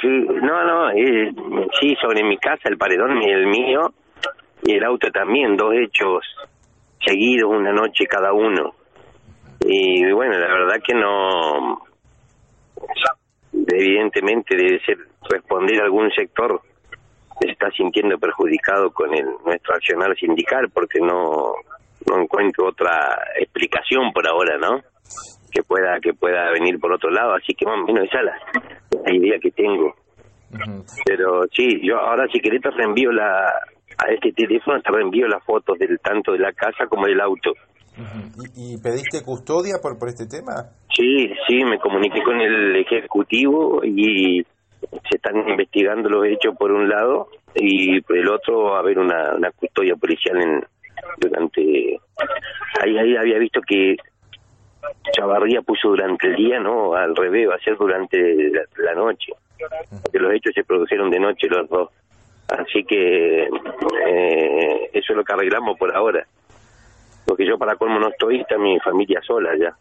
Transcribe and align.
sí. 0.00 0.08
No, 0.42 0.64
no, 0.64 0.90
eh, 0.90 1.32
sí, 1.80 1.94
sobre 2.00 2.22
mi 2.24 2.36
casa, 2.38 2.68
el 2.68 2.78
paredón 2.78 3.22
y 3.22 3.30
el 3.30 3.46
mío, 3.46 3.80
y 4.62 4.72
el 4.76 4.84
auto 4.84 5.10
también, 5.10 5.56
dos 5.56 5.74
hechos 5.74 6.24
seguidos, 7.04 7.50
una 7.50 7.72
noche 7.72 8.06
cada 8.06 8.32
uno. 8.32 8.74
Y 9.60 10.10
bueno, 10.12 10.38
la 10.38 10.48
verdad 10.48 10.82
que 10.84 10.94
no. 10.94 11.82
Evidentemente 13.52 14.56
debe 14.56 14.80
ser 14.84 14.98
responder 15.30 15.80
a 15.80 15.84
algún 15.84 16.10
sector 16.10 16.60
que 17.40 17.46
se 17.46 17.52
está 17.52 17.70
sintiendo 17.70 18.18
perjudicado 18.18 18.90
con 18.90 19.14
el 19.14 19.26
nuestro 19.44 19.74
accionar 19.74 20.14
sindical, 20.16 20.70
porque 20.72 21.00
no, 21.00 21.54
no 22.06 22.22
encuentro 22.22 22.68
otra 22.68 23.16
explicación 23.38 24.12
por 24.12 24.28
ahora, 24.28 24.58
¿no? 24.58 24.80
Que 25.50 25.62
pueda 25.62 25.98
que 26.00 26.12
pueda 26.12 26.50
venir 26.50 26.78
por 26.78 26.92
otro 26.92 27.10
lado, 27.10 27.34
así 27.34 27.54
que 27.54 27.64
más 27.64 27.78
o 27.78 27.86
menos 27.86 28.04
esa 28.04 28.18
es 28.18 28.24
la, 28.24 28.73
idea 29.12 29.38
que 29.40 29.50
tengo. 29.50 29.94
Pero 31.04 31.42
sí, 31.52 31.80
yo 31.82 31.98
ahora 31.98 32.26
si 32.32 32.38
querés 32.40 32.62
te 32.62 32.70
reenvío 32.70 33.10
la, 33.10 33.46
a 33.98 34.12
este 34.12 34.32
teléfono, 34.32 34.80
te 34.80 34.92
reenvío 34.92 35.26
las 35.26 35.42
fotos 35.44 35.78
del 35.78 35.98
tanto 35.98 36.32
de 36.32 36.38
la 36.38 36.52
casa 36.52 36.86
como 36.88 37.06
del 37.06 37.20
auto. 37.20 37.52
¿Y, 37.96 38.74
¿Y, 38.74 38.78
pediste 38.78 39.22
custodia 39.24 39.74
por, 39.80 39.98
por 39.98 40.08
este 40.08 40.26
tema? 40.26 40.70
Sí, 40.92 41.30
sí, 41.46 41.64
me 41.64 41.78
comuniqué 41.78 42.22
con 42.22 42.40
el 42.40 42.76
ejecutivo 42.76 43.84
y 43.84 44.42
se 44.90 45.16
están 45.16 45.48
investigando 45.48 46.08
los 46.08 46.26
hechos 46.26 46.56
por 46.58 46.72
un 46.72 46.88
lado 46.88 47.28
y 47.54 48.00
por 48.00 48.16
el 48.16 48.28
otro 48.28 48.64
va 48.64 48.76
a 48.78 48.80
haber 48.80 48.98
una, 48.98 49.34
una 49.36 49.50
custodia 49.52 49.94
policial 49.96 50.40
en 50.42 50.60
durante 51.18 51.60
ahí 52.80 52.98
ahí 52.98 53.16
había 53.16 53.38
visto 53.38 53.60
que 53.66 53.96
Chavarría 55.12 55.62
puso 55.62 55.88
durante 55.88 56.28
el 56.28 56.36
día, 56.36 56.60
no, 56.60 56.94
al 56.94 57.14
revés, 57.14 57.48
va 57.48 57.54
a 57.56 57.58
ser 57.58 57.76
durante 57.76 58.50
la, 58.50 58.62
la 58.78 58.94
noche, 58.94 59.32
porque 60.02 60.18
los 60.18 60.32
hechos 60.32 60.52
se 60.54 60.64
produjeron 60.64 61.10
de 61.10 61.20
noche 61.20 61.46
los 61.48 61.68
dos. 61.68 61.90
Así 62.48 62.84
que 62.84 63.44
eh, 63.44 64.90
eso 64.92 65.12
es 65.12 65.16
lo 65.16 65.24
que 65.24 65.32
arreglamos 65.32 65.78
por 65.78 65.94
ahora. 65.94 66.26
Porque 67.24 67.46
yo 67.46 67.58
para 67.58 67.76
colmo 67.76 67.98
no 67.98 68.08
estoy, 68.08 68.40
está 68.40 68.58
mi 68.58 68.78
familia 68.80 69.20
sola 69.22 69.56
ya. 69.58 69.74